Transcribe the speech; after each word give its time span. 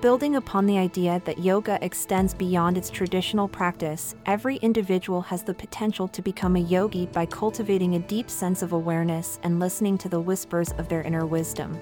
Building 0.00 0.36
upon 0.36 0.64
the 0.64 0.78
idea 0.78 1.20
that 1.24 1.40
yoga 1.40 1.76
extends 1.84 2.32
beyond 2.32 2.78
its 2.78 2.88
traditional 2.88 3.48
practice, 3.48 4.14
every 4.26 4.58
individual 4.58 5.20
has 5.22 5.42
the 5.42 5.52
potential 5.52 6.06
to 6.06 6.22
become 6.22 6.54
a 6.54 6.60
yogi 6.60 7.06
by 7.06 7.26
cultivating 7.26 7.96
a 7.96 7.98
deep 7.98 8.30
sense 8.30 8.62
of 8.62 8.72
awareness 8.72 9.40
and 9.42 9.58
listening 9.58 9.98
to 9.98 10.08
the 10.08 10.20
whispers 10.20 10.70
of 10.78 10.88
their 10.88 11.02
inner 11.02 11.26
wisdom. 11.26 11.76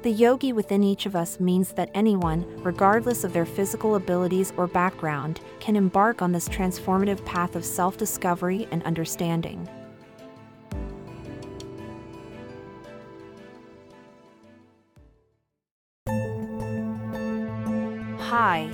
The 0.00 0.10
yogi 0.10 0.54
within 0.54 0.82
each 0.82 1.04
of 1.04 1.14
us 1.14 1.38
means 1.38 1.72
that 1.72 1.90
anyone, 1.92 2.46
regardless 2.62 3.24
of 3.24 3.34
their 3.34 3.44
physical 3.44 3.96
abilities 3.96 4.54
or 4.56 4.66
background, 4.66 5.40
can 5.60 5.76
embark 5.76 6.22
on 6.22 6.32
this 6.32 6.48
transformative 6.48 7.22
path 7.26 7.56
of 7.56 7.64
self 7.64 7.98
discovery 7.98 8.66
and 8.70 8.82
understanding. 8.84 9.68
Hi. 18.28 18.68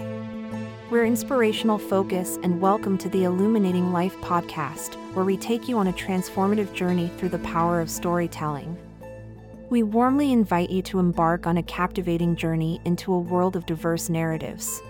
We're 0.90 1.04
Inspirational 1.04 1.78
Focus, 1.78 2.40
and 2.42 2.60
welcome 2.60 2.98
to 2.98 3.08
the 3.08 3.22
Illuminating 3.22 3.92
Life 3.92 4.16
podcast, 4.16 4.96
where 5.14 5.24
we 5.24 5.36
take 5.36 5.68
you 5.68 5.78
on 5.78 5.86
a 5.86 5.92
transformative 5.92 6.72
journey 6.72 7.12
through 7.16 7.28
the 7.28 7.38
power 7.38 7.80
of 7.80 7.88
storytelling. 7.88 8.77
We 9.70 9.84
warmly 9.84 10.32
invite 10.32 10.70
you 10.70 10.82
to 10.82 10.98
embark 10.98 11.46
on 11.46 11.58
a 11.58 11.62
captivating 11.62 12.34
journey 12.34 12.80
into 12.84 13.12
a 13.12 13.20
world 13.20 13.54
of 13.54 13.64
diverse 13.64 14.08
narratives. 14.08 14.82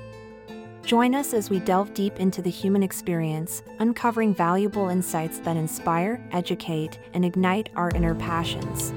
Join 0.82 1.14
us 1.14 1.34
as 1.34 1.50
we 1.50 1.58
delve 1.58 1.92
deep 1.92 2.18
into 2.18 2.40
the 2.40 2.48
human 2.48 2.82
experience, 2.82 3.62
uncovering 3.80 4.34
valuable 4.34 4.88
insights 4.88 5.40
that 5.40 5.58
inspire, 5.58 6.26
educate, 6.32 6.98
and 7.12 7.22
ignite 7.22 7.68
our 7.76 7.90
inner 7.90 8.14
passions. 8.14 8.94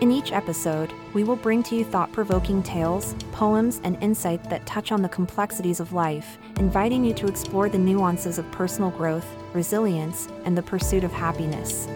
In 0.00 0.10
each 0.10 0.32
episode, 0.32 0.94
we 1.12 1.24
will 1.24 1.36
bring 1.36 1.62
to 1.64 1.76
you 1.76 1.84
thought 1.84 2.10
provoking 2.10 2.62
tales, 2.62 3.14
poems, 3.32 3.82
and 3.84 4.02
insight 4.02 4.48
that 4.48 4.64
touch 4.64 4.92
on 4.92 5.02
the 5.02 5.10
complexities 5.10 5.78
of 5.78 5.92
life, 5.92 6.38
inviting 6.56 7.04
you 7.04 7.12
to 7.12 7.26
explore 7.26 7.68
the 7.68 7.76
nuances 7.76 8.38
of 8.38 8.50
personal 8.50 8.90
growth, 8.92 9.26
resilience, 9.52 10.26
and 10.46 10.56
the 10.56 10.62
pursuit 10.62 11.04
of 11.04 11.12
happiness. 11.12 11.86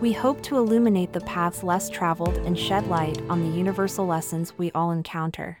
We 0.00 0.12
hope 0.12 0.42
to 0.44 0.56
illuminate 0.56 1.12
the 1.12 1.20
paths 1.20 1.62
less 1.62 1.90
traveled 1.90 2.38
and 2.38 2.58
shed 2.58 2.86
light 2.86 3.20
on 3.28 3.42
the 3.42 3.54
universal 3.54 4.06
lessons 4.06 4.56
we 4.56 4.70
all 4.72 4.90
encounter. 4.90 5.58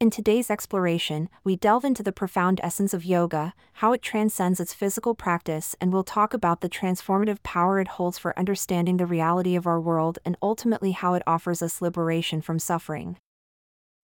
In 0.00 0.10
today's 0.10 0.48
exploration, 0.48 1.28
we 1.42 1.56
delve 1.56 1.84
into 1.84 2.04
the 2.04 2.12
profound 2.12 2.60
essence 2.62 2.94
of 2.94 3.04
yoga, 3.04 3.52
how 3.74 3.92
it 3.92 4.00
transcends 4.00 4.60
its 4.60 4.72
physical 4.72 5.12
practice, 5.12 5.74
and 5.80 5.92
we'll 5.92 6.04
talk 6.04 6.32
about 6.32 6.60
the 6.60 6.68
transformative 6.68 7.42
power 7.42 7.80
it 7.80 7.88
holds 7.88 8.16
for 8.16 8.38
understanding 8.38 8.98
the 8.98 9.06
reality 9.06 9.56
of 9.56 9.66
our 9.66 9.80
world 9.80 10.20
and 10.24 10.36
ultimately 10.40 10.92
how 10.92 11.14
it 11.14 11.24
offers 11.26 11.62
us 11.62 11.82
liberation 11.82 12.40
from 12.40 12.60
suffering. 12.60 13.16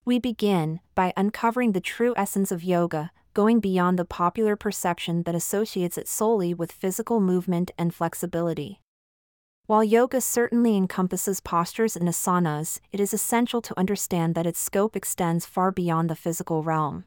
We 0.03 0.19
begin 0.19 0.81
by 0.95 1.13
uncovering 1.15 1.71
the 1.71 1.79
true 1.79 2.13
essence 2.17 2.51
of 2.51 2.61
yoga, 2.61 3.11
going 3.33 3.61
beyond 3.61 3.97
the 3.97 4.03
popular 4.03 4.57
perception 4.57 5.23
that 5.23 5.33
associates 5.33 5.97
it 5.97 6.09
solely 6.09 6.53
with 6.53 6.73
physical 6.73 7.21
movement 7.21 7.71
and 7.77 7.95
flexibility. 7.95 8.81
While 9.67 9.83
yoga 9.83 10.21
certainly 10.21 10.77
encompasses 10.77 11.39
postures 11.39 11.95
and 11.95 12.07
asanas, 12.07 12.79
it 12.91 12.99
is 12.99 13.15
essential 13.15 13.63
to 13.63 13.79
understand 13.79 14.35
that 14.35 14.45
its 14.45 14.59
scope 14.59 14.95
extends 14.95 15.47
far 15.47 15.71
beyond 15.71 16.07
the 16.07 16.15
physical 16.15 16.61
realm. 16.61 17.05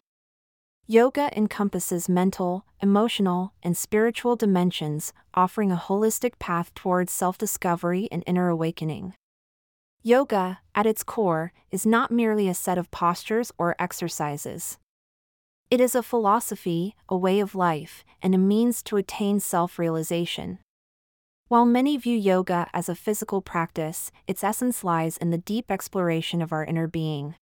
Yoga 0.89 1.31
encompasses 1.37 2.09
mental, 2.09 2.65
emotional, 2.83 3.53
and 3.62 3.77
spiritual 3.77 4.34
dimensions, 4.34 5.12
offering 5.34 5.70
a 5.70 5.77
holistic 5.77 6.41
path 6.41 6.75
towards 6.75 7.12
self 7.12 7.39
discovery 7.39 8.09
and 8.11 8.25
inner 8.27 8.48
awakening. 8.48 9.15
Yoga, 10.03 10.59
at 10.75 10.87
its 10.87 11.05
core, 11.05 11.53
is 11.70 11.87
not 11.87 12.11
merely 12.11 12.48
a 12.48 12.55
set 12.55 12.78
of 12.78 12.91
postures 12.91 13.53
or 13.56 13.77
exercises. 13.78 14.78
It 15.70 15.81
is 15.81 15.95
a 15.95 16.03
philosophy, 16.03 16.97
a 17.09 17.17
way 17.17 17.39
of 17.39 17.55
life, 17.55 18.05
and 18.20 18.34
a 18.34 18.39
means 18.39 18.83
to 18.84 18.97
attain 18.97 19.38
self 19.38 19.78
realization. 19.78 20.59
While 21.48 21.64
many 21.64 21.97
view 21.97 22.14
yoga 22.14 22.69
as 22.75 22.91
a 22.91 22.94
physical 22.94 23.41
practice, 23.41 24.12
its 24.26 24.44
essence 24.44 24.84
lies 24.84 25.16
in 25.16 25.31
the 25.31 25.38
deep 25.38 25.70
exploration 25.70 26.42
of 26.42 26.53
our 26.53 26.62
inner 26.62 26.86
being. 26.86 27.36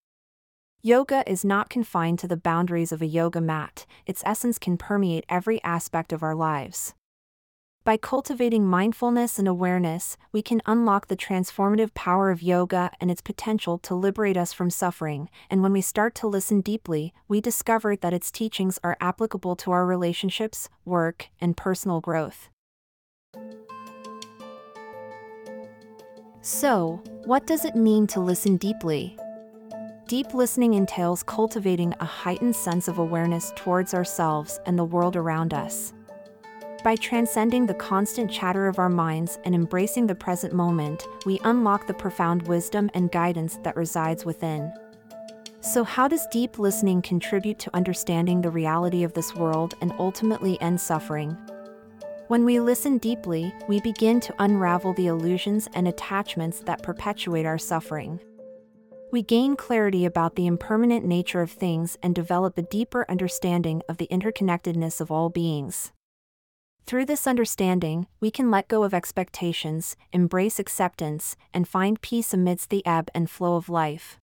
Yoga 0.81 1.29
is 1.29 1.43
not 1.43 1.69
confined 1.69 2.17
to 2.19 2.27
the 2.29 2.37
boundaries 2.37 2.93
of 2.93 3.01
a 3.01 3.05
yoga 3.05 3.41
mat, 3.41 3.85
its 4.05 4.23
essence 4.25 4.57
can 4.57 4.77
permeate 4.77 5.25
every 5.27 5.61
aspect 5.61 6.13
of 6.13 6.23
our 6.23 6.35
lives. 6.35 6.93
By 7.83 7.97
cultivating 7.97 8.65
mindfulness 8.65 9.37
and 9.39 9.47
awareness, 9.47 10.15
we 10.31 10.41
can 10.41 10.61
unlock 10.65 11.07
the 11.07 11.17
transformative 11.17 11.93
power 11.93 12.31
of 12.31 12.41
yoga 12.41 12.91
and 13.01 13.11
its 13.11 13.21
potential 13.21 13.77
to 13.79 13.93
liberate 13.93 14.37
us 14.37 14.53
from 14.53 14.69
suffering. 14.69 15.29
And 15.49 15.61
when 15.61 15.73
we 15.73 15.81
start 15.81 16.15
to 16.15 16.27
listen 16.27 16.61
deeply, 16.61 17.13
we 17.27 17.41
discover 17.41 17.97
that 17.97 18.13
its 18.13 18.31
teachings 18.31 18.79
are 18.85 18.95
applicable 19.01 19.57
to 19.57 19.71
our 19.71 19.85
relationships, 19.85 20.69
work, 20.85 21.27
and 21.41 21.57
personal 21.57 21.99
growth. 21.99 22.49
So, 26.49 27.01
what 27.25 27.45
does 27.45 27.65
it 27.65 27.75
mean 27.75 28.07
to 28.07 28.21
listen 28.21 28.55
deeply? 28.55 29.17
Deep 30.07 30.33
listening 30.33 30.75
entails 30.75 31.21
cultivating 31.21 31.93
a 31.99 32.05
heightened 32.05 32.55
sense 32.55 32.87
of 32.87 32.99
awareness 32.99 33.51
towards 33.57 33.93
ourselves 33.93 34.57
and 34.65 34.79
the 34.79 34.85
world 34.85 35.17
around 35.17 35.53
us. 35.53 35.91
By 36.85 36.95
transcending 36.95 37.65
the 37.65 37.73
constant 37.73 38.31
chatter 38.31 38.67
of 38.67 38.79
our 38.79 38.87
minds 38.87 39.39
and 39.43 39.53
embracing 39.53 40.07
the 40.07 40.15
present 40.15 40.53
moment, 40.53 41.05
we 41.25 41.37
unlock 41.43 41.85
the 41.85 41.93
profound 41.93 42.47
wisdom 42.47 42.89
and 42.93 43.11
guidance 43.11 43.59
that 43.63 43.75
resides 43.75 44.23
within. 44.23 44.71
So, 45.59 45.83
how 45.83 46.07
does 46.07 46.27
deep 46.27 46.57
listening 46.57 47.01
contribute 47.01 47.59
to 47.59 47.75
understanding 47.75 48.39
the 48.39 48.51
reality 48.51 49.03
of 49.03 49.11
this 49.11 49.35
world 49.35 49.73
and 49.81 49.91
ultimately 49.99 50.57
end 50.61 50.79
suffering? 50.79 51.35
When 52.27 52.43
we 52.43 52.59
listen 52.59 52.97
deeply, 52.97 53.53
we 53.69 53.79
begin 53.79 54.19
to 54.19 54.35
unravel 54.39 54.91
the 54.91 55.07
illusions 55.07 55.69
and 55.73 55.87
attachments 55.87 56.59
that 56.59 56.83
perpetuate 56.83 57.45
our 57.45 57.57
suffering. 57.57 58.19
We 59.13 59.23
gain 59.23 59.55
clarity 59.55 60.03
about 60.03 60.35
the 60.35 60.45
impermanent 60.45 61.05
nature 61.05 61.41
of 61.41 61.51
things 61.51 61.97
and 62.03 62.13
develop 62.13 62.57
a 62.57 62.63
deeper 62.63 63.05
understanding 63.07 63.81
of 63.87 63.95
the 63.95 64.09
interconnectedness 64.11 64.99
of 64.99 65.09
all 65.09 65.29
beings. 65.29 65.93
Through 66.85 67.05
this 67.05 67.27
understanding, 67.27 68.07
we 68.19 68.29
can 68.29 68.51
let 68.51 68.67
go 68.67 68.83
of 68.83 68.93
expectations, 68.93 69.95
embrace 70.11 70.59
acceptance, 70.59 71.37
and 71.53 71.65
find 71.65 72.01
peace 72.01 72.33
amidst 72.33 72.69
the 72.69 72.85
ebb 72.85 73.09
and 73.15 73.29
flow 73.29 73.55
of 73.55 73.69
life. 73.69 74.19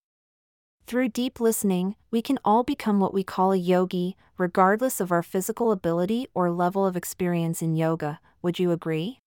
Through 0.87 1.09
deep 1.11 1.41
listening, 1.41 1.97
we 2.11 2.21
can 2.21 2.39
all 2.45 2.63
become 2.63 3.01
what 3.01 3.15
we 3.15 3.25
call 3.25 3.53
a 3.53 3.57
yogi, 3.57 4.17
regardless 4.37 5.01
of 5.01 5.11
our 5.11 5.23
physical 5.23 5.73
ability 5.73 6.27
or 6.35 6.51
level 6.51 6.85
of 6.85 6.95
experience 6.95 7.63
in 7.63 7.75
yoga. 7.75 8.21
Would 8.43 8.59
you 8.59 8.71
agree? 8.71 9.19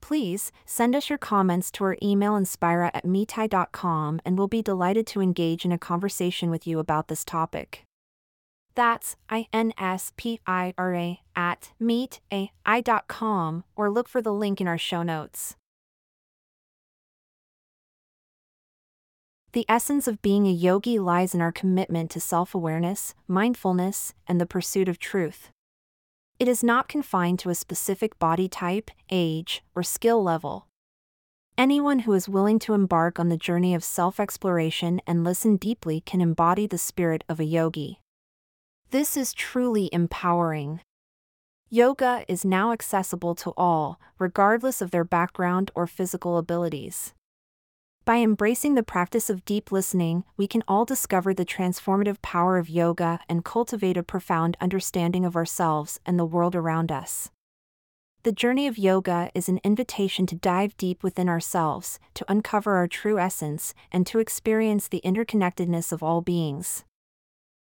Please 0.00 0.50
send 0.64 0.96
us 0.96 1.10
your 1.10 1.18
comments 1.18 1.70
to 1.72 1.84
our 1.84 1.98
email 2.02 2.32
inspira 2.32 2.90
at 2.94 3.04
meetai.com 3.04 4.20
and 4.24 4.38
we'll 4.38 4.48
be 4.48 4.62
delighted 4.62 5.06
to 5.08 5.20
engage 5.20 5.66
in 5.66 5.72
a 5.72 5.78
conversation 5.78 6.48
with 6.50 6.66
you 6.66 6.78
about 6.78 7.08
this 7.08 7.26
topic. 7.26 7.84
That's 8.74 9.16
I-N-S-P-I-R-A 9.28 11.20
at 11.36 11.72
meetai.com 11.82 13.64
or 13.76 13.90
look 13.90 14.08
for 14.08 14.22
the 14.22 14.32
link 14.32 14.60
in 14.62 14.68
our 14.68 14.78
show 14.78 15.02
notes. 15.02 15.56
The 19.52 19.66
essence 19.68 20.06
of 20.06 20.22
being 20.22 20.46
a 20.46 20.52
yogi 20.52 21.00
lies 21.00 21.34
in 21.34 21.40
our 21.40 21.50
commitment 21.50 22.12
to 22.12 22.20
self 22.20 22.54
awareness, 22.54 23.14
mindfulness, 23.26 24.14
and 24.28 24.40
the 24.40 24.46
pursuit 24.46 24.88
of 24.88 25.00
truth. 25.00 25.50
It 26.38 26.46
is 26.46 26.62
not 26.62 26.88
confined 26.88 27.40
to 27.40 27.50
a 27.50 27.56
specific 27.56 28.16
body 28.20 28.48
type, 28.48 28.92
age, 29.10 29.64
or 29.74 29.82
skill 29.82 30.22
level. 30.22 30.68
Anyone 31.58 32.00
who 32.00 32.12
is 32.12 32.28
willing 32.28 32.60
to 32.60 32.74
embark 32.74 33.18
on 33.18 33.28
the 33.28 33.36
journey 33.36 33.74
of 33.74 33.82
self 33.82 34.20
exploration 34.20 35.02
and 35.04 35.24
listen 35.24 35.56
deeply 35.56 36.00
can 36.00 36.20
embody 36.20 36.68
the 36.68 36.78
spirit 36.78 37.24
of 37.28 37.40
a 37.40 37.44
yogi. 37.44 37.98
This 38.92 39.16
is 39.16 39.32
truly 39.32 39.90
empowering. 39.92 40.80
Yoga 41.68 42.24
is 42.28 42.44
now 42.44 42.70
accessible 42.70 43.34
to 43.34 43.52
all, 43.56 44.00
regardless 44.16 44.80
of 44.80 44.92
their 44.92 45.04
background 45.04 45.72
or 45.74 45.88
physical 45.88 46.38
abilities. 46.38 47.14
By 48.10 48.16
embracing 48.16 48.74
the 48.74 48.82
practice 48.82 49.30
of 49.30 49.44
deep 49.44 49.70
listening, 49.70 50.24
we 50.36 50.48
can 50.48 50.64
all 50.66 50.84
discover 50.84 51.32
the 51.32 51.44
transformative 51.44 52.20
power 52.22 52.58
of 52.58 52.68
yoga 52.68 53.20
and 53.28 53.44
cultivate 53.44 53.96
a 53.96 54.02
profound 54.02 54.56
understanding 54.60 55.24
of 55.24 55.36
ourselves 55.36 56.00
and 56.04 56.18
the 56.18 56.24
world 56.24 56.56
around 56.56 56.90
us. 56.90 57.30
The 58.24 58.32
journey 58.32 58.66
of 58.66 58.76
yoga 58.76 59.30
is 59.32 59.48
an 59.48 59.60
invitation 59.62 60.26
to 60.26 60.34
dive 60.34 60.76
deep 60.76 61.04
within 61.04 61.28
ourselves, 61.28 62.00
to 62.14 62.24
uncover 62.28 62.74
our 62.74 62.88
true 62.88 63.20
essence, 63.20 63.74
and 63.92 64.04
to 64.08 64.18
experience 64.18 64.88
the 64.88 65.02
interconnectedness 65.04 65.92
of 65.92 66.02
all 66.02 66.20
beings. 66.20 66.84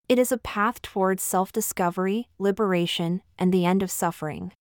It 0.10 0.20
is 0.20 0.34
a 0.34 0.38
path 0.38 0.82
towards 0.82 1.24
self 1.24 1.54
discovery, 1.54 2.28
liberation, 2.38 3.22
and 3.40 3.54
the 3.54 3.66
end 3.66 3.82
of 3.82 3.90
suffering. 3.90 4.52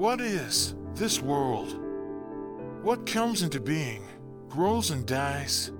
What 0.00 0.22
is 0.22 0.74
this 0.94 1.20
world? 1.20 1.78
What 2.82 3.04
comes 3.04 3.42
into 3.42 3.60
being, 3.60 4.02
grows 4.48 4.92
and 4.92 5.04
dies? 5.04 5.72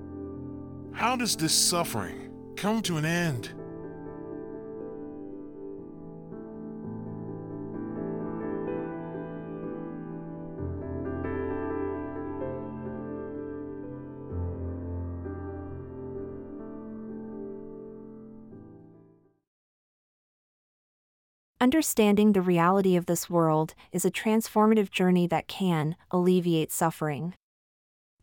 How 0.92 1.16
does 1.16 1.36
this 1.36 1.54
suffering 1.54 2.30
come 2.54 2.82
to 2.82 2.98
an 2.98 3.06
end? 3.06 3.54
Understanding 21.62 22.32
the 22.32 22.40
reality 22.40 22.96
of 22.96 23.04
this 23.04 23.28
world 23.28 23.74
is 23.92 24.06
a 24.06 24.10
transformative 24.10 24.90
journey 24.90 25.26
that 25.26 25.46
can 25.46 25.94
alleviate 26.10 26.72
suffering. 26.72 27.34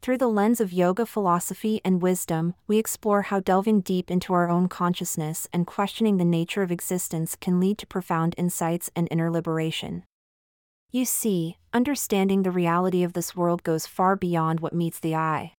Through 0.01 0.17
the 0.17 0.27
lens 0.27 0.59
of 0.59 0.73
yoga 0.73 1.05
philosophy 1.05 1.79
and 1.85 2.01
wisdom, 2.01 2.55
we 2.65 2.79
explore 2.79 3.23
how 3.23 3.39
delving 3.39 3.81
deep 3.81 4.09
into 4.09 4.33
our 4.33 4.49
own 4.49 4.67
consciousness 4.67 5.47
and 5.53 5.67
questioning 5.67 6.17
the 6.17 6.25
nature 6.25 6.63
of 6.63 6.71
existence 6.71 7.35
can 7.35 7.59
lead 7.59 7.77
to 7.77 7.85
profound 7.85 8.33
insights 8.39 8.89
and 8.95 9.07
inner 9.11 9.29
liberation. 9.29 10.03
You 10.89 11.05
see, 11.05 11.57
understanding 11.73 12.41
the 12.41 12.49
reality 12.49 13.03
of 13.03 13.13
this 13.13 13.35
world 13.35 13.61
goes 13.61 13.85
far 13.85 14.15
beyond 14.15 14.61
what 14.61 14.73
meets 14.73 14.99
the 14.99 15.13
eye. 15.13 15.53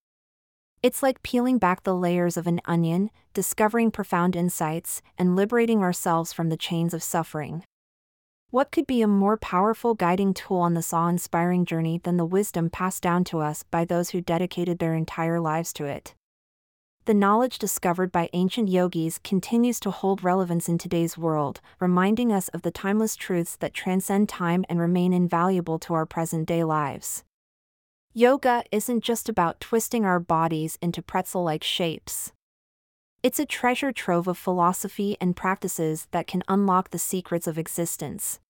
It's 0.81 1.03
like 1.03 1.25
peeling 1.25 1.59
back 1.59 1.83
the 1.83 1.95
layers 1.95 2.37
of 2.37 2.47
an 2.47 2.61
onion, 2.65 3.11
discovering 3.35 3.91
profound 3.91 4.37
insights, 4.37 5.03
and 5.19 5.35
liberating 5.35 5.81
ourselves 5.81 6.33
from 6.33 6.51
the 6.51 6.57
chains 6.57 6.95
of 6.95 7.03
suffering. 7.03 7.65
What 8.51 8.71
could 8.71 8.87
be 8.87 9.03
a 9.03 9.09
more 9.09 9.37
powerful 9.37 9.95
guiding 9.95 10.35
tool 10.35 10.59
on 10.59 10.75
this 10.75 10.93
awe 10.95 11.09
inspiring 11.09 11.65
journey 11.65 12.01
than 12.03 12.17
the 12.17 12.25
wisdom 12.25 12.71
passed 12.71 13.03
down 13.03 13.25
to 13.25 13.41
us 13.41 13.65
by 13.65 13.85
those 13.85 14.11
who 14.11 14.21
dedicated 14.21 14.79
their 14.79 14.95
entire 14.95 15.41
lives 15.41 15.73
to 15.75 15.85
it? 15.85 16.15
The 17.07 17.15
knowledge 17.15 17.59
discovered 17.59 18.13
by 18.13 18.31
ancient 18.33 18.69
yogis 18.69 19.19
continues 19.19 19.81
to 19.81 19.91
hold 19.91 20.23
relevance 20.23 20.69
in 20.69 20.79
today's 20.79 21.19
world, 21.19 21.61
reminding 21.81 22.33
us 22.33 22.49
of 22.49 22.63
the 22.63 22.71
timeless 22.71 23.17
truths 23.17 23.57
that 23.57 23.75
transcend 23.75 24.29
time 24.29 24.65
and 24.69 24.79
remain 24.79 25.13
invaluable 25.13 25.81
to 25.81 25.95
our 25.95 26.07
present 26.07 26.47
day 26.47 26.63
lives. 26.63 27.25
Yoga 28.19 28.65
isn't 28.73 29.05
just 29.05 29.29
about 29.29 29.61
twisting 29.61 30.05
our 30.05 30.19
bodies 30.19 30.77
into 30.83 31.01
pretzel 31.01 31.45
like 31.45 31.63
shapes. 31.63 32.33
It's 33.23 33.39
a 33.39 33.47
treasure 33.47 33.93
trove 33.93 34.27
of 34.27 34.37
philosophy 34.37 35.17
and 35.21 35.37
practices 35.37 36.09
that 36.11 36.27
can 36.27 36.43
unlock 36.49 36.91
the 36.91 36.99
secrets 36.99 37.47
of 37.47 37.59
existence. 37.59 38.41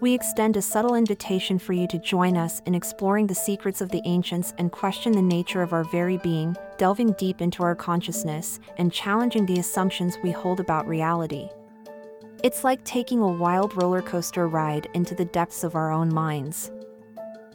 We 0.00 0.14
extend 0.14 0.56
a 0.56 0.62
subtle 0.62 0.96
invitation 0.96 1.60
for 1.60 1.74
you 1.74 1.86
to 1.86 1.98
join 2.00 2.36
us 2.36 2.60
in 2.66 2.74
exploring 2.74 3.28
the 3.28 3.36
secrets 3.36 3.80
of 3.80 3.90
the 3.90 4.02
ancients 4.04 4.52
and 4.58 4.72
question 4.72 5.12
the 5.12 5.22
nature 5.22 5.62
of 5.62 5.72
our 5.72 5.84
very 5.84 6.16
being, 6.16 6.56
delving 6.76 7.12
deep 7.12 7.40
into 7.40 7.62
our 7.62 7.76
consciousness, 7.76 8.58
and 8.78 8.92
challenging 8.92 9.46
the 9.46 9.60
assumptions 9.60 10.18
we 10.24 10.32
hold 10.32 10.58
about 10.58 10.88
reality. 10.88 11.48
It's 12.42 12.64
like 12.64 12.82
taking 12.82 13.20
a 13.20 13.30
wild 13.30 13.80
roller 13.80 14.02
coaster 14.02 14.48
ride 14.48 14.88
into 14.94 15.14
the 15.14 15.26
depths 15.26 15.62
of 15.62 15.76
our 15.76 15.92
own 15.92 16.12
minds. 16.12 16.72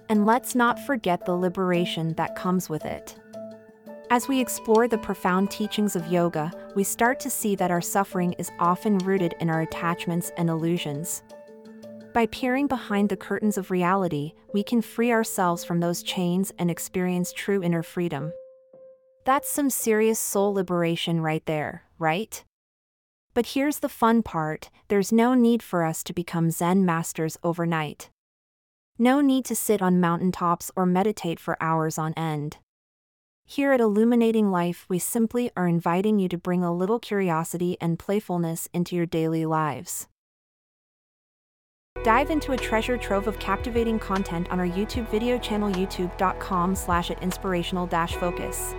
And 0.07 0.25
let's 0.25 0.55
not 0.55 0.79
forget 0.79 1.25
the 1.25 1.35
liberation 1.35 2.13
that 2.13 2.37
comes 2.37 2.69
with 2.69 2.85
it. 2.85 3.19
As 4.09 4.29
we 4.29 4.39
explore 4.39 4.87
the 4.87 4.97
profound 4.97 5.51
teachings 5.51 5.97
of 5.97 6.07
yoga, 6.07 6.53
we 6.73 6.85
start 6.85 7.19
to 7.19 7.29
see 7.29 7.53
that 7.57 7.71
our 7.71 7.81
suffering 7.81 8.31
is 8.33 8.49
often 8.59 8.97
rooted 8.99 9.35
in 9.41 9.49
our 9.49 9.59
attachments 9.59 10.31
and 10.37 10.49
illusions. 10.49 11.21
By 12.13 12.27
peering 12.27 12.67
behind 12.67 13.09
the 13.09 13.17
curtains 13.17 13.57
of 13.57 13.69
reality, 13.69 14.31
we 14.53 14.63
can 14.63 14.81
free 14.81 15.11
ourselves 15.11 15.65
from 15.65 15.81
those 15.81 16.01
chains 16.01 16.53
and 16.57 16.71
experience 16.71 17.33
true 17.33 17.61
inner 17.61 17.83
freedom. 17.83 18.31
That's 19.25 19.49
some 19.49 19.69
serious 19.69 20.17
soul 20.17 20.53
liberation 20.53 21.19
right 21.19 21.45
there, 21.45 21.83
right? 21.99 22.41
But 23.37 23.53
here's 23.53 23.77
the 23.81 23.87
fun 23.87 24.23
part 24.23 24.71
there's 24.87 25.11
no 25.11 25.35
need 25.35 25.61
for 25.61 25.85
us 25.85 26.03
to 26.05 26.11
become 26.11 26.49
Zen 26.49 26.83
masters 26.83 27.37
overnight. 27.43 28.09
No 28.97 29.21
need 29.21 29.45
to 29.45 29.55
sit 29.55 29.79
on 29.79 29.99
mountaintops 29.99 30.71
or 30.75 30.87
meditate 30.87 31.39
for 31.39 31.55
hours 31.61 31.99
on 31.99 32.15
end. 32.15 32.57
Here 33.45 33.73
at 33.73 33.79
Illuminating 33.79 34.49
Life, 34.49 34.87
we 34.89 34.97
simply 34.97 35.51
are 35.55 35.67
inviting 35.67 36.17
you 36.17 36.27
to 36.29 36.37
bring 36.39 36.63
a 36.63 36.73
little 36.73 36.97
curiosity 36.97 37.77
and 37.79 37.99
playfulness 37.99 38.69
into 38.73 38.95
your 38.95 39.05
daily 39.05 39.45
lives. 39.45 40.07
Dive 42.03 42.31
into 42.31 42.53
a 42.53 42.57
treasure 42.57 42.97
trove 42.97 43.27
of 43.27 43.37
captivating 43.37 43.99
content 43.99 44.49
on 44.49 44.59
our 44.59 44.65
YouTube 44.65 45.07
video 45.11 45.37
channel 45.37 45.71
youtube.com 45.71 46.75
slash 46.75 47.11
at 47.11 47.21
inspirational 47.21 47.85
dash 47.85 48.15
focus. 48.15 48.73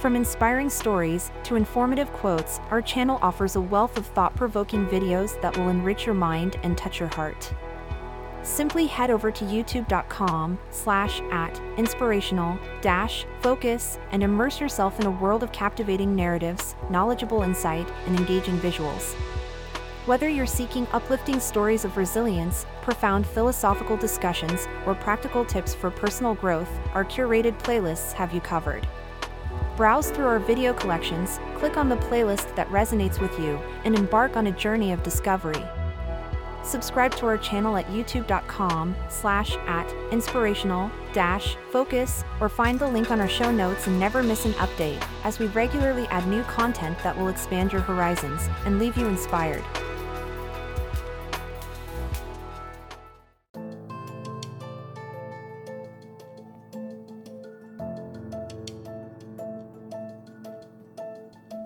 From 0.00 0.16
inspiring 0.16 0.70
stories 0.70 1.30
to 1.42 1.56
informative 1.56 2.10
quotes, 2.14 2.58
our 2.70 2.80
channel 2.80 3.18
offers 3.20 3.56
a 3.56 3.60
wealth 3.60 3.98
of 3.98 4.06
thought-provoking 4.06 4.86
videos 4.86 5.38
that 5.42 5.54
will 5.58 5.68
enrich 5.68 6.06
your 6.06 6.14
mind 6.14 6.58
and 6.62 6.74
touch 6.78 6.98
your 6.98 7.10
heart. 7.10 7.52
Simply 8.42 8.86
head 8.86 9.10
over 9.10 9.30
to 9.30 9.44
youtube.com 9.44 10.58
slash 10.70 11.20
at 11.30 11.60
inspirational 11.76 12.58
dash 12.80 13.26
focus 13.42 13.98
and 14.10 14.22
immerse 14.22 14.58
yourself 14.58 14.98
in 15.00 15.04
a 15.04 15.10
world 15.10 15.42
of 15.42 15.52
captivating 15.52 16.16
narratives, 16.16 16.76
knowledgeable 16.88 17.42
insight, 17.42 17.86
and 18.06 18.18
engaging 18.18 18.58
visuals. 18.60 19.12
Whether 20.06 20.30
you're 20.30 20.46
seeking 20.46 20.86
uplifting 20.94 21.38
stories 21.38 21.84
of 21.84 21.98
resilience, 21.98 22.64
profound 22.80 23.26
philosophical 23.26 23.98
discussions, 23.98 24.66
or 24.86 24.94
practical 24.94 25.44
tips 25.44 25.74
for 25.74 25.90
personal 25.90 26.32
growth, 26.32 26.70
our 26.94 27.04
curated 27.04 27.58
playlists 27.58 28.14
have 28.14 28.32
you 28.32 28.40
covered. 28.40 28.88
Browse 29.76 30.10
through 30.10 30.26
our 30.26 30.38
video 30.38 30.72
collections, 30.72 31.40
click 31.54 31.76
on 31.76 31.88
the 31.88 31.96
playlist 31.96 32.54
that 32.56 32.68
resonates 32.68 33.20
with 33.20 33.38
you, 33.38 33.58
and 33.84 33.94
embark 33.94 34.36
on 34.36 34.46
a 34.46 34.52
journey 34.52 34.92
of 34.92 35.02
discovery. 35.02 35.64
Subscribe 36.62 37.14
to 37.16 37.26
our 37.26 37.38
channel 37.38 37.76
at 37.76 37.86
youtube.com 37.86 38.94
slash 39.08 39.56
at 39.66 39.90
inspirational 40.12 40.90
dash 41.12 41.56
focus 41.70 42.22
or 42.40 42.48
find 42.48 42.78
the 42.78 42.86
link 42.86 43.10
on 43.10 43.20
our 43.20 43.28
show 43.28 43.50
notes 43.50 43.86
and 43.86 43.98
never 43.98 44.22
miss 44.22 44.44
an 44.44 44.52
update 44.52 45.02
as 45.24 45.38
we 45.38 45.46
regularly 45.48 46.06
add 46.08 46.26
new 46.28 46.42
content 46.44 46.98
that 47.02 47.16
will 47.16 47.28
expand 47.28 47.72
your 47.72 47.80
horizons 47.80 48.48
and 48.66 48.78
leave 48.78 48.96
you 48.96 49.06
inspired. 49.06 49.64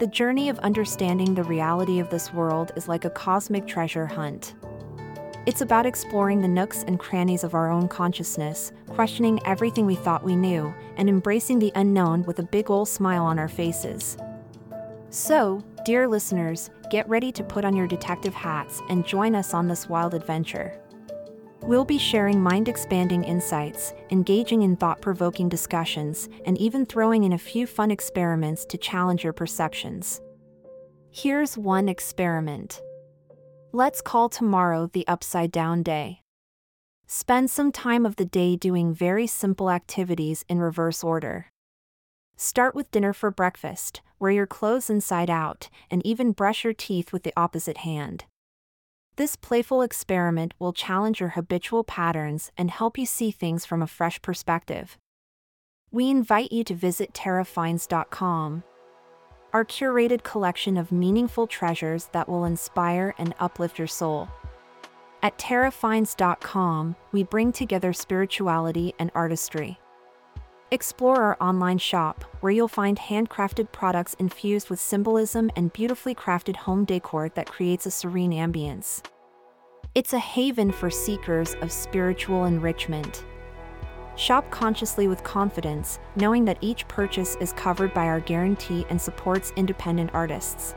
The 0.04 0.10
journey 0.10 0.50
of 0.50 0.58
understanding 0.58 1.34
the 1.34 1.44
reality 1.44 1.98
of 1.98 2.10
this 2.10 2.30
world 2.30 2.72
is 2.76 2.88
like 2.88 3.06
a 3.06 3.10
cosmic 3.10 3.66
treasure 3.66 4.04
hunt. 4.04 4.54
It's 5.46 5.62
about 5.62 5.86
exploring 5.86 6.42
the 6.42 6.46
nooks 6.46 6.82
and 6.82 7.00
crannies 7.00 7.42
of 7.42 7.54
our 7.54 7.70
own 7.70 7.88
consciousness, 7.88 8.70
questioning 8.86 9.40
everything 9.46 9.86
we 9.86 9.94
thought 9.94 10.22
we 10.22 10.36
knew, 10.36 10.74
and 10.98 11.08
embracing 11.08 11.58
the 11.58 11.72
unknown 11.74 12.22
with 12.24 12.38
a 12.38 12.42
big 12.42 12.70
ol' 12.70 12.84
smile 12.84 13.24
on 13.24 13.38
our 13.38 13.48
faces. 13.48 14.18
So, 15.08 15.64
dear 15.86 16.06
listeners, 16.06 16.68
get 16.90 17.08
ready 17.08 17.32
to 17.32 17.42
put 17.42 17.64
on 17.64 17.74
your 17.74 17.86
detective 17.86 18.34
hats 18.34 18.82
and 18.90 19.06
join 19.06 19.34
us 19.34 19.54
on 19.54 19.68
this 19.68 19.88
wild 19.88 20.12
adventure. 20.12 20.78
We'll 21.66 21.86
be 21.86 21.96
sharing 21.96 22.42
mind 22.42 22.68
expanding 22.68 23.24
insights, 23.24 23.94
engaging 24.10 24.60
in 24.60 24.76
thought 24.76 25.00
provoking 25.00 25.48
discussions, 25.48 26.28
and 26.44 26.58
even 26.58 26.84
throwing 26.84 27.24
in 27.24 27.32
a 27.32 27.38
few 27.38 27.66
fun 27.66 27.90
experiments 27.90 28.66
to 28.66 28.76
challenge 28.76 29.24
your 29.24 29.32
perceptions. 29.32 30.20
Here's 31.10 31.56
one 31.56 31.88
experiment. 31.88 32.82
Let's 33.72 34.02
call 34.02 34.28
tomorrow 34.28 34.90
the 34.92 35.08
upside 35.08 35.50
down 35.50 35.82
day. 35.82 36.20
Spend 37.06 37.50
some 37.50 37.72
time 37.72 38.04
of 38.04 38.16
the 38.16 38.26
day 38.26 38.56
doing 38.56 38.92
very 38.92 39.26
simple 39.26 39.70
activities 39.70 40.44
in 40.50 40.58
reverse 40.58 41.02
order. 41.02 41.46
Start 42.36 42.74
with 42.74 42.90
dinner 42.90 43.14
for 43.14 43.30
breakfast, 43.30 44.02
wear 44.18 44.32
your 44.32 44.46
clothes 44.46 44.90
inside 44.90 45.30
out, 45.30 45.70
and 45.90 46.04
even 46.04 46.32
brush 46.32 46.62
your 46.62 46.74
teeth 46.74 47.10
with 47.10 47.22
the 47.22 47.32
opposite 47.38 47.78
hand. 47.78 48.26
This 49.16 49.36
playful 49.36 49.82
experiment 49.82 50.54
will 50.58 50.72
challenge 50.72 51.20
your 51.20 51.30
habitual 51.30 51.84
patterns 51.84 52.50
and 52.58 52.68
help 52.68 52.98
you 52.98 53.06
see 53.06 53.30
things 53.30 53.64
from 53.64 53.80
a 53.80 53.86
fresh 53.86 54.20
perspective. 54.20 54.98
We 55.92 56.10
invite 56.10 56.50
you 56.50 56.64
to 56.64 56.74
visit 56.74 57.12
tarafinds.com, 57.12 58.64
our 59.52 59.64
curated 59.64 60.24
collection 60.24 60.76
of 60.76 60.90
meaningful 60.90 61.46
treasures 61.46 62.08
that 62.10 62.28
will 62.28 62.44
inspire 62.44 63.14
and 63.16 63.36
uplift 63.38 63.78
your 63.78 63.86
soul. 63.86 64.28
At 65.22 65.38
tarafinds.com, 65.38 66.96
we 67.12 67.22
bring 67.22 67.52
together 67.52 67.92
spirituality 67.92 68.94
and 68.98 69.12
artistry. 69.14 69.78
Explore 70.70 71.22
our 71.22 71.36
online 71.40 71.78
shop, 71.78 72.24
where 72.40 72.50
you'll 72.50 72.68
find 72.68 72.98
handcrafted 72.98 73.70
products 73.70 74.14
infused 74.18 74.70
with 74.70 74.80
symbolism 74.80 75.50
and 75.56 75.72
beautifully 75.72 76.14
crafted 76.14 76.56
home 76.56 76.84
decor 76.84 77.28
that 77.30 77.50
creates 77.50 77.84
a 77.86 77.90
serene 77.90 78.32
ambience. 78.32 79.04
It's 79.94 80.14
a 80.14 80.18
haven 80.18 80.72
for 80.72 80.90
seekers 80.90 81.54
of 81.60 81.70
spiritual 81.70 82.46
enrichment. 82.46 83.24
Shop 84.16 84.50
consciously 84.50 85.06
with 85.06 85.22
confidence, 85.22 86.00
knowing 86.16 86.44
that 86.46 86.58
each 86.60 86.88
purchase 86.88 87.36
is 87.40 87.52
covered 87.52 87.92
by 87.92 88.06
our 88.06 88.20
guarantee 88.20 88.86
and 88.88 89.00
supports 89.00 89.52
independent 89.56 90.10
artists. 90.14 90.74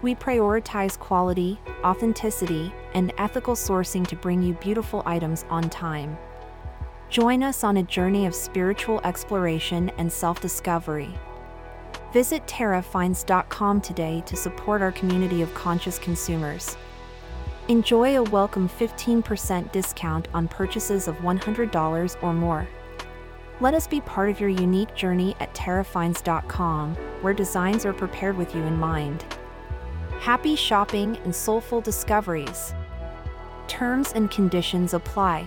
We 0.00 0.14
prioritize 0.14 0.98
quality, 0.98 1.58
authenticity, 1.84 2.72
and 2.94 3.12
ethical 3.18 3.54
sourcing 3.54 4.06
to 4.06 4.16
bring 4.16 4.42
you 4.42 4.54
beautiful 4.54 5.02
items 5.06 5.44
on 5.50 5.68
time. 5.68 6.16
Join 7.12 7.42
us 7.42 7.62
on 7.62 7.76
a 7.76 7.82
journey 7.82 8.24
of 8.24 8.34
spiritual 8.34 8.98
exploration 9.04 9.90
and 9.98 10.10
self 10.10 10.40
discovery. 10.40 11.12
Visit 12.10 12.46
tarafinds.com 12.46 13.82
today 13.82 14.22
to 14.24 14.34
support 14.34 14.80
our 14.80 14.92
community 14.92 15.42
of 15.42 15.52
conscious 15.52 15.98
consumers. 15.98 16.78
Enjoy 17.68 18.16
a 18.16 18.22
welcome 18.22 18.66
15% 18.66 19.70
discount 19.72 20.28
on 20.32 20.48
purchases 20.48 21.06
of 21.06 21.16
$100 21.16 22.22
or 22.22 22.32
more. 22.32 22.66
Let 23.60 23.74
us 23.74 23.86
be 23.86 24.00
part 24.00 24.30
of 24.30 24.40
your 24.40 24.48
unique 24.48 24.94
journey 24.94 25.36
at 25.38 25.54
tarafinds.com, 25.54 26.94
where 27.20 27.34
designs 27.34 27.84
are 27.84 27.92
prepared 27.92 28.38
with 28.38 28.54
you 28.54 28.62
in 28.62 28.78
mind. 28.78 29.22
Happy 30.20 30.56
shopping 30.56 31.18
and 31.24 31.34
soulful 31.34 31.82
discoveries. 31.82 32.72
Terms 33.68 34.12
and 34.14 34.30
conditions 34.30 34.94
apply. 34.94 35.46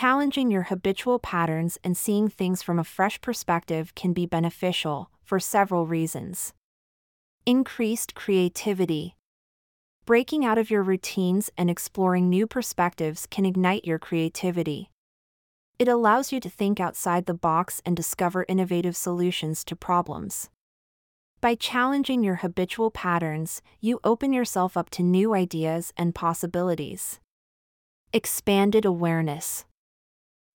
Challenging 0.00 0.50
your 0.50 0.62
habitual 0.62 1.18
patterns 1.18 1.76
and 1.84 1.94
seeing 1.94 2.30
things 2.30 2.62
from 2.62 2.78
a 2.78 2.84
fresh 2.84 3.20
perspective 3.20 3.94
can 3.94 4.14
be 4.14 4.24
beneficial 4.24 5.10
for 5.22 5.38
several 5.38 5.86
reasons. 5.86 6.54
Increased 7.44 8.14
creativity. 8.14 9.14
Breaking 10.06 10.42
out 10.42 10.56
of 10.56 10.70
your 10.70 10.82
routines 10.82 11.50
and 11.58 11.68
exploring 11.68 12.30
new 12.30 12.46
perspectives 12.46 13.26
can 13.26 13.44
ignite 13.44 13.84
your 13.84 13.98
creativity. 13.98 14.88
It 15.78 15.86
allows 15.86 16.32
you 16.32 16.40
to 16.40 16.48
think 16.48 16.80
outside 16.80 17.26
the 17.26 17.34
box 17.34 17.82
and 17.84 17.94
discover 17.94 18.46
innovative 18.48 18.96
solutions 18.96 19.64
to 19.64 19.76
problems. 19.76 20.48
By 21.42 21.56
challenging 21.56 22.24
your 22.24 22.36
habitual 22.36 22.90
patterns, 22.90 23.60
you 23.80 24.00
open 24.02 24.32
yourself 24.32 24.78
up 24.78 24.88
to 24.96 25.02
new 25.02 25.34
ideas 25.34 25.92
and 25.94 26.14
possibilities. 26.14 27.20
Expanded 28.14 28.86
awareness. 28.86 29.66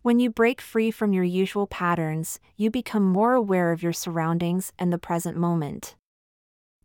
When 0.05 0.19
you 0.19 0.29
break 0.29 0.61
free 0.61 0.91
from 0.91 1.13
your 1.13 1.23
usual 1.23 1.65
patterns, 1.65 2.39
you 2.55 2.69
become 2.69 3.01
more 3.01 3.33
aware 3.33 3.71
of 3.71 3.81
your 3.81 3.91
surroundings 3.91 4.71
and 4.77 4.93
the 4.93 4.99
present 4.99 5.35
moment. 5.35 5.95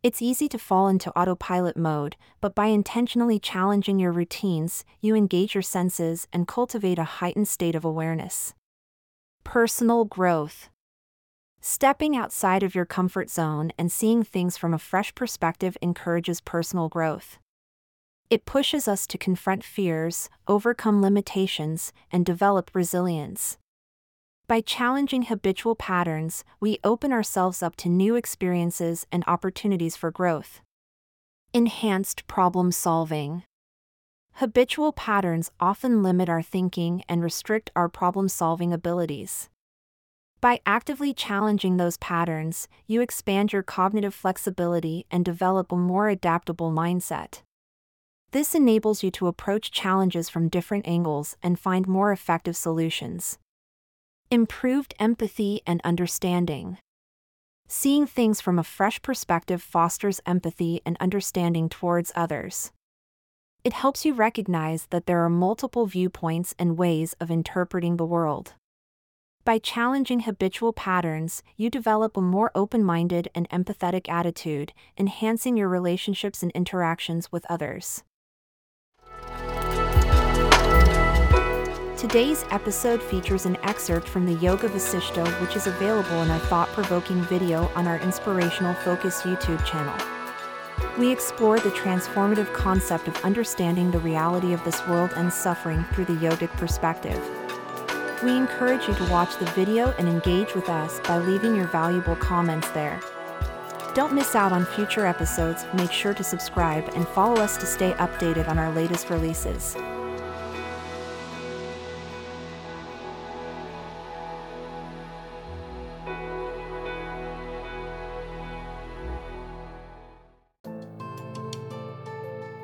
It's 0.01 0.23
easy 0.23 0.49
to 0.49 0.57
fall 0.57 0.87
into 0.87 1.15
autopilot 1.15 1.77
mode, 1.77 2.15
but 2.41 2.55
by 2.55 2.65
intentionally 2.73 3.37
challenging 3.37 3.99
your 3.99 4.11
routines, 4.11 4.85
you 5.01 5.13
engage 5.13 5.53
your 5.53 5.61
senses 5.61 6.27
and 6.33 6.47
cultivate 6.47 6.97
a 6.97 7.21
heightened 7.21 7.47
state 7.47 7.75
of 7.75 7.85
awareness. 7.85 8.55
Personal 9.43 10.03
growth. 10.03 10.71
Stepping 11.59 12.15
outside 12.15 12.63
of 12.63 12.73
your 12.73 12.87
comfort 12.87 13.29
zone 13.29 13.71
and 13.77 13.91
seeing 13.91 14.23
things 14.23 14.57
from 14.57 14.73
a 14.73 14.79
fresh 14.79 15.13
perspective 15.13 15.77
encourages 15.79 16.41
personal 16.41 16.89
growth. 16.89 17.37
It 18.31 18.45
pushes 18.45 18.87
us 18.87 19.05
to 19.07 19.17
confront 19.17 19.61
fears, 19.61 20.29
overcome 20.47 21.01
limitations, 21.01 21.91
and 22.13 22.25
develop 22.25 22.71
resilience. 22.73 23.57
By 24.47 24.61
challenging 24.61 25.23
habitual 25.23 25.75
patterns, 25.75 26.45
we 26.61 26.79
open 26.81 27.11
ourselves 27.11 27.61
up 27.61 27.75
to 27.77 27.89
new 27.89 28.15
experiences 28.15 29.05
and 29.11 29.25
opportunities 29.27 29.97
for 29.97 30.11
growth. 30.11 30.61
Enhanced 31.53 32.25
problem 32.27 32.71
solving. 32.71 33.43
Habitual 34.35 34.93
patterns 34.93 35.51
often 35.59 36.01
limit 36.01 36.29
our 36.29 36.41
thinking 36.41 37.03
and 37.09 37.21
restrict 37.21 37.69
our 37.75 37.89
problem 37.89 38.29
solving 38.29 38.71
abilities. 38.71 39.49
By 40.39 40.61
actively 40.65 41.13
challenging 41.13 41.75
those 41.75 41.97
patterns, 41.97 42.69
you 42.87 43.01
expand 43.01 43.51
your 43.51 43.61
cognitive 43.61 44.13
flexibility 44.13 45.05
and 45.11 45.25
develop 45.25 45.73
a 45.73 45.75
more 45.75 46.07
adaptable 46.07 46.71
mindset. 46.71 47.41
This 48.31 48.55
enables 48.55 49.03
you 49.03 49.11
to 49.11 49.27
approach 49.27 49.71
challenges 49.71 50.29
from 50.29 50.47
different 50.47 50.87
angles 50.87 51.35
and 51.43 51.59
find 51.59 51.85
more 51.85 52.13
effective 52.13 52.55
solutions. 52.55 53.37
Improved 54.29 54.93
empathy 54.99 55.59
and 55.67 55.81
understanding. 55.83 56.77
Seeing 57.67 58.07
things 58.07 58.39
from 58.39 58.57
a 58.57 58.63
fresh 58.63 59.01
perspective 59.01 59.61
fosters 59.61 60.21
empathy 60.25 60.79
and 60.85 60.95
understanding 61.01 61.67
towards 61.67 62.13
others. 62.15 62.71
It 63.65 63.73
helps 63.73 64.05
you 64.05 64.13
recognize 64.13 64.85
that 64.91 65.07
there 65.07 65.25
are 65.25 65.29
multiple 65.29 65.85
viewpoints 65.85 66.55
and 66.57 66.77
ways 66.77 67.13
of 67.19 67.31
interpreting 67.31 67.97
the 67.97 68.05
world. 68.05 68.53
By 69.43 69.59
challenging 69.59 70.21
habitual 70.21 70.71
patterns, 70.71 71.43
you 71.57 71.69
develop 71.69 72.15
a 72.15 72.21
more 72.21 72.49
open 72.55 72.81
minded 72.81 73.27
and 73.35 73.49
empathetic 73.49 74.07
attitude, 74.07 74.71
enhancing 74.97 75.57
your 75.57 75.67
relationships 75.67 76.41
and 76.41 76.51
interactions 76.53 77.29
with 77.29 77.45
others. 77.49 78.03
Today's 82.01 82.45
episode 82.49 82.99
features 82.99 83.45
an 83.45 83.57
excerpt 83.57 84.07
from 84.07 84.25
the 84.25 84.33
Yoga 84.33 84.67
Vasistha, 84.67 85.23
which 85.39 85.55
is 85.55 85.67
available 85.67 86.23
in 86.23 86.31
a 86.31 86.39
thought 86.39 86.67
provoking 86.69 87.21
video 87.25 87.67
on 87.75 87.85
our 87.85 87.99
Inspirational 87.99 88.73
Focus 88.73 89.21
YouTube 89.21 89.63
channel. 89.67 89.93
We 90.97 91.11
explore 91.11 91.59
the 91.59 91.69
transformative 91.69 92.51
concept 92.53 93.07
of 93.07 93.23
understanding 93.23 93.91
the 93.91 93.99
reality 93.99 94.51
of 94.51 94.63
this 94.63 94.83
world 94.87 95.11
and 95.15 95.31
suffering 95.31 95.85
through 95.93 96.05
the 96.05 96.13
yogic 96.13 96.49
perspective. 96.57 97.23
We 98.23 98.35
encourage 98.35 98.87
you 98.87 98.95
to 98.95 99.11
watch 99.11 99.37
the 99.37 99.45
video 99.51 99.93
and 99.99 100.07
engage 100.07 100.55
with 100.55 100.69
us 100.69 100.99
by 101.01 101.19
leaving 101.19 101.55
your 101.55 101.67
valuable 101.67 102.15
comments 102.15 102.69
there. 102.71 102.99
Don't 103.93 104.15
miss 104.15 104.33
out 104.33 104.51
on 104.51 104.65
future 104.65 105.05
episodes, 105.05 105.67
make 105.75 105.91
sure 105.91 106.15
to 106.15 106.23
subscribe 106.23 106.89
and 106.95 107.07
follow 107.09 107.39
us 107.39 107.57
to 107.57 107.67
stay 107.67 107.91
updated 107.99 108.47
on 108.47 108.57
our 108.57 108.71
latest 108.71 109.11
releases. 109.11 109.77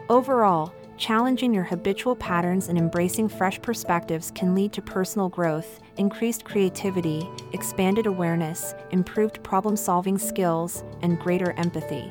Overall, 0.10 0.74
challenging 0.96 1.54
your 1.54 1.66
habitual 1.66 2.16
patterns 2.16 2.70
and 2.70 2.78
embracing 2.78 3.28
fresh 3.28 3.62
perspectives 3.62 4.32
can 4.32 4.56
lead 4.56 4.72
to 4.72 4.82
personal 4.82 5.28
growth, 5.28 5.82
increased 5.98 6.46
creativity, 6.46 7.30
expanded 7.52 8.06
awareness, 8.06 8.74
improved 8.92 9.44
problem 9.44 9.76
solving 9.76 10.18
skills, 10.18 10.86
and 11.02 11.20
greater 11.20 11.52
empathy. 11.58 12.10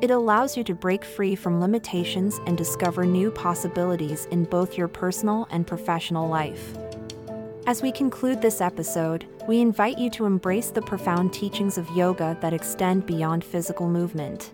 It 0.00 0.10
allows 0.10 0.56
you 0.56 0.64
to 0.64 0.74
break 0.74 1.04
free 1.04 1.34
from 1.34 1.60
limitations 1.60 2.40
and 2.46 2.56
discover 2.56 3.04
new 3.04 3.30
possibilities 3.30 4.24
in 4.30 4.44
both 4.44 4.78
your 4.78 4.88
personal 4.88 5.46
and 5.50 5.66
professional 5.66 6.26
life. 6.26 6.74
As 7.66 7.82
we 7.82 7.92
conclude 7.92 8.40
this 8.40 8.62
episode, 8.62 9.26
we 9.46 9.60
invite 9.60 9.98
you 9.98 10.08
to 10.10 10.24
embrace 10.24 10.70
the 10.70 10.80
profound 10.80 11.34
teachings 11.34 11.76
of 11.76 11.90
yoga 11.90 12.38
that 12.40 12.54
extend 12.54 13.04
beyond 13.04 13.44
physical 13.44 13.90
movement. 13.90 14.52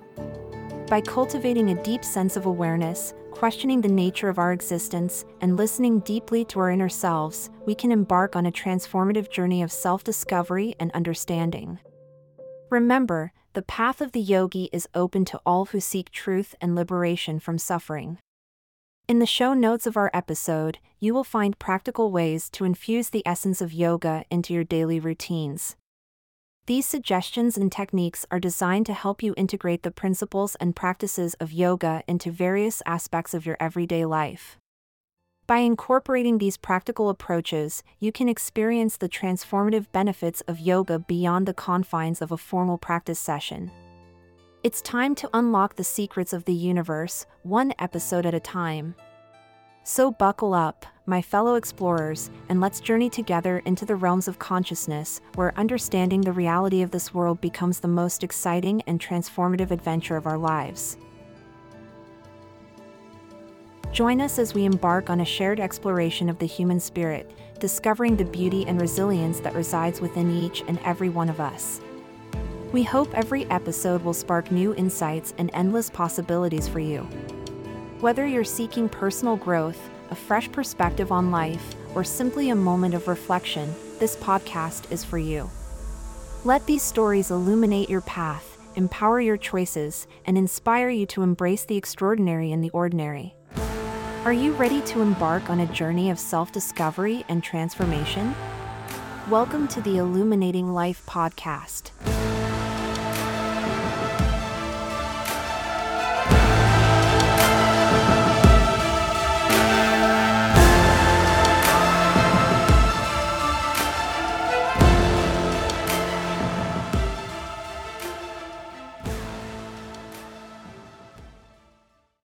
By 0.90 1.00
cultivating 1.00 1.70
a 1.70 1.80
deep 1.85 2.04
sense 2.04 2.35
of 2.35 2.47
awareness, 2.47 3.14
questioning 3.30 3.80
the 3.80 3.87
nature 3.87 4.28
of 4.28 4.40
our 4.40 4.52
existence, 4.52 5.25
and 5.40 5.56
listening 5.56 6.00
deeply 6.00 6.44
to 6.47 6.59
our 6.59 6.73
inner 6.73 6.88
selves, 6.88 7.49
we 7.64 7.76
can 7.76 7.92
embark 7.92 8.35
on 8.35 8.44
a 8.44 8.50
transformative 8.50 9.30
journey 9.30 9.62
of 9.62 9.70
self 9.70 10.02
discovery 10.02 10.75
and 10.80 10.90
understanding. 10.90 11.78
Remember, 12.70 13.32
the 13.52 13.62
path 13.62 14.00
of 14.00 14.11
the 14.11 14.20
yogi 14.20 14.68
is 14.73 14.88
open 14.92 15.25
to 15.26 15.40
all 15.47 15.66
who 15.66 15.78
seek 15.78 16.11
truth 16.11 16.56
and 16.61 16.75
liberation 16.75 17.38
from 17.38 17.56
suffering. 17.56 18.18
In 19.06 19.20
the 19.20 19.26
show 19.26 19.54
notes 19.54 19.87
of 19.87 19.97
our 19.97 20.11
episode, 20.12 20.78
you 20.99 21.14
will 21.14 21.23
find 21.23 21.61
practical 21.61 22.11
ways 22.11 22.50
to 22.50 22.64
infuse 22.64 23.11
the 23.11 23.23
essence 23.25 23.61
of 23.61 23.73
yoga 23.73 24.25
into 24.28 24.52
your 24.52 24.64
daily 24.64 24.99
routines. 24.99 25.76
These 26.70 26.86
suggestions 26.86 27.58
and 27.58 27.72
techniques 27.72 28.24
are 28.30 28.38
designed 28.38 28.86
to 28.86 28.92
help 28.92 29.24
you 29.24 29.34
integrate 29.36 29.82
the 29.82 29.90
principles 29.90 30.54
and 30.60 30.76
practices 30.76 31.34
of 31.40 31.52
yoga 31.52 32.04
into 32.06 32.30
various 32.30 32.80
aspects 32.86 33.34
of 33.34 33.44
your 33.44 33.56
everyday 33.58 34.04
life. 34.04 34.56
By 35.48 35.56
incorporating 35.56 36.38
these 36.38 36.56
practical 36.56 37.08
approaches, 37.08 37.82
you 37.98 38.12
can 38.12 38.28
experience 38.28 38.96
the 38.96 39.08
transformative 39.08 39.90
benefits 39.90 40.42
of 40.42 40.60
yoga 40.60 41.00
beyond 41.00 41.46
the 41.46 41.54
confines 41.54 42.22
of 42.22 42.30
a 42.30 42.36
formal 42.36 42.78
practice 42.78 43.18
session. 43.18 43.72
It's 44.62 44.80
time 44.80 45.16
to 45.16 45.30
unlock 45.32 45.74
the 45.74 45.82
secrets 45.82 46.32
of 46.32 46.44
the 46.44 46.54
universe, 46.54 47.26
one 47.42 47.74
episode 47.80 48.26
at 48.26 48.34
a 48.34 48.38
time. 48.38 48.94
So 49.82 50.10
buckle 50.10 50.52
up, 50.54 50.84
my 51.06 51.22
fellow 51.22 51.54
explorers, 51.54 52.30
and 52.49 52.60
let's 52.60 52.80
journey 52.80 53.08
together 53.08 53.60
into 53.64 53.84
the 53.84 53.96
realms 53.96 54.28
of 54.28 54.38
consciousness, 54.38 55.20
where 55.34 55.58
understanding 55.58 56.20
the 56.20 56.32
reality 56.32 56.82
of 56.82 56.90
this 56.90 57.14
world 57.14 57.40
becomes 57.40 57.80
the 57.80 57.88
most 57.88 58.22
exciting 58.22 58.82
and 58.87 59.00
transformative 59.00 59.70
adventure 59.70 60.16
of 60.16 60.26
our 60.26 60.38
lives. 60.38 60.96
Join 63.90 64.20
us 64.20 64.38
as 64.38 64.54
we 64.54 64.66
embark 64.66 65.10
on 65.10 65.20
a 65.20 65.25
shared 65.25 65.58
exploration 65.58 66.28
of 66.28 66.38
the 66.38 66.46
human 66.46 66.78
spirit, 66.78 67.30
discovering 67.58 68.16
the 68.16 68.25
beauty 68.25 68.64
and 68.66 68.80
resilience 68.80 69.40
that 69.40 69.54
resides 69.54 70.00
within 70.00 70.30
each 70.30 70.62
and 70.68 70.78
every 70.84 71.08
one 71.08 71.28
of 71.28 71.40
us. 71.40 71.80
We 72.70 72.84
hope 72.84 73.12
every 73.14 73.46
episode 73.46 74.02
will 74.04 74.14
spark 74.14 74.52
new 74.52 74.75
insights 74.76 75.34
and 75.38 75.50
endless 75.54 75.90
possibilities 75.90 76.68
for 76.68 76.78
you. 76.78 77.08
Whether 78.00 78.26
you're 78.26 78.45
seeking 78.45 78.88
personal 78.88 79.37
growth, 79.37 79.90
a 80.11 80.14
fresh 80.14 80.50
perspective 80.50 81.12
on 81.12 81.30
life, 81.30 81.75
or 81.95 82.02
simply 82.02 82.49
a 82.49 82.54
moment 82.54 82.95
of 82.95 83.09
reflection, 83.09 83.75
this 83.99 84.16
podcast 84.16 84.90
is 84.90 85.04
for 85.04 85.19
you. 85.19 85.50
Let 86.45 86.64
these 86.64 86.83
stories 86.83 87.30
illuminate 87.30 87.90
your 87.90 88.00
path, 88.00 88.57
empower 88.75 89.21
your 89.21 89.37
choices, 89.37 90.07
and 90.25 90.38
inspire 90.38 90.88
you 90.88 91.04
to 91.09 91.21
embrace 91.21 91.66
the 91.66 91.76
extraordinary 91.76 92.52
in 92.52 92.62
the 92.62 92.71
ordinary. 92.71 93.35
Are 94.25 94.33
you 94.33 94.52
ready 94.52 94.80
to 94.80 95.02
embark 95.02 95.50
on 95.50 95.61
a 95.61 95.66
journey 95.66 96.09
of 96.09 96.19
self 96.19 96.52
discovery 96.52 97.26
and 97.28 97.45
transformation? 97.45 98.35
Welcome 99.28 99.69
to 99.69 99.83
the 99.83 99.99
Illuminating 99.99 100.73
Life 100.73 101.04
podcast 101.04 101.90